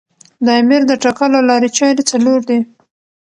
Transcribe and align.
د 0.45 0.47
امیر 0.61 0.81
د 0.87 0.91
ټاکلو 1.03 1.39
لاري 1.49 1.69
چاري 1.77 2.03
څلور 2.11 2.39
دي. 2.49 2.59